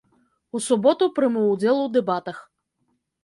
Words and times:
У 0.59 0.61
суботу 0.67 1.09
прыму 1.19 1.43
ўдзел 1.51 1.81
у 1.81 1.85
дэбатах. 1.97 2.37